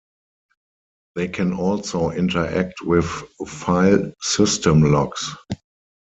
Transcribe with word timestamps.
They 1.13 1.27
can 1.27 1.53
also 1.53 2.09
interact 2.09 2.81
with 2.81 3.05
file 3.47 4.11
system 4.19 4.81
locks. 4.91 5.29